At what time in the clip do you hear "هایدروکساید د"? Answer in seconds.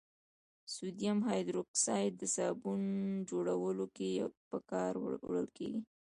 1.27-2.23